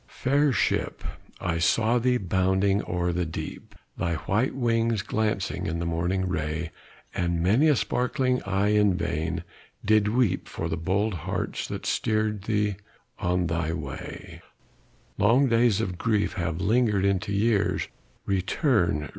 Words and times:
Fair 0.07 0.51
ship, 0.51 1.03
I 1.39 1.59
saw 1.59 1.99
thee 1.99 2.17
bounding 2.17 2.81
o'er 2.89 3.13
the 3.13 3.27
deep, 3.27 3.75
Thy 3.97 4.15
white 4.15 4.55
wings 4.55 5.03
glancing 5.03 5.67
in 5.67 5.77
the 5.77 5.85
morning 5.85 6.27
ray 6.27 6.71
And 7.13 7.43
many 7.43 7.67
a 7.67 7.75
sparkling 7.75 8.41
eye 8.41 8.69
in 8.69 8.95
vain 8.97 9.43
did 9.85 10.07
weep 10.07 10.47
For 10.47 10.67
the 10.69 10.75
bold 10.75 11.13
hearts 11.13 11.67
that 11.67 11.85
steer'd 11.85 12.45
thee 12.45 12.77
on 13.19 13.45
thy 13.45 13.73
way: 13.73 14.41
Long 15.19 15.47
days 15.47 15.79
of 15.79 15.99
grief 15.99 16.33
have 16.33 16.59
lingered 16.59 17.05
into 17.05 17.31
years: 17.31 17.87
Return! 18.25 19.07